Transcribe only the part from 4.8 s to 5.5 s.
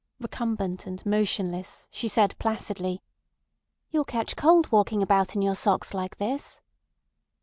about in